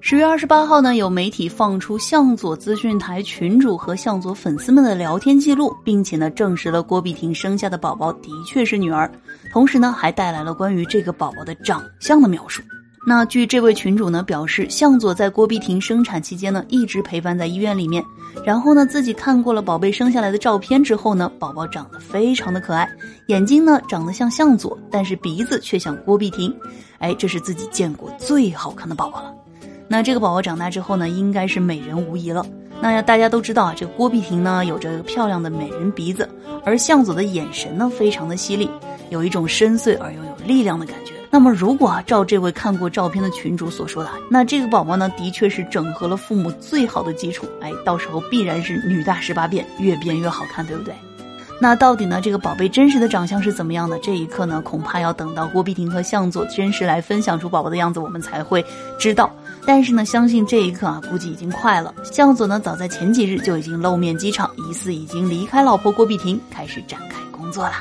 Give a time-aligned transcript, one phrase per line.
[0.00, 9.10] 十月二十八号呢，有媒体放出向佐资讯台群主和向佐粉丝们的聊天记录，并且呢，证实了郭碧婷生下的宝宝的确是女儿，
[9.52, 12.62] 同时呢，还带来了关于这个宝宝的长相的描述。
[13.06, 18.04] 那据这位群主呢表示，向佐在郭碧婷生产期间呢，一直陪伴在医院里面，
[18.44, 22.86] 然后呢，自己看过了宝贝生下来的照片之后呢，宝宝长得非常的可爱，
[23.28, 26.54] 眼睛呢长得像向佐，但是鼻子却像郭碧婷，
[26.98, 29.32] 哎，这是自己见过最好看的宝宝了。
[29.88, 32.44] 那这个宝宝长大之后呢，应该是美人无疑了。
[32.80, 36.28] 那大家都知道啊，这个郭碧婷呢有着漂亮的美人鼻子，
[36.64, 38.68] 而向佐的眼神呢非常的犀利，
[39.08, 41.14] 有一种深邃而又有力量的感觉。
[41.30, 50.94] 那么如果照这位看过照片的群主所说的，那这个宝宝呢的确是整合了父母最好的基础，哎，到时候必然是女大十八变，越变越好看，对不对？
[51.60, 52.20] 那到底呢？
[52.22, 53.98] 这个宝贝真实的长相是怎么样的？
[53.98, 58.64] 这一刻呢，恐怕要等到郭碧婷和向佐真实来分享出宝宝的样子，我们才会
[58.96, 59.28] 知道。
[59.66, 61.92] 但是呢，相信这一刻啊，估计已经快了。
[62.04, 67.72] 向佐呢，早在前几日就已经露面机场，疑似已经离开老婆郭碧婷，开始展开工作了。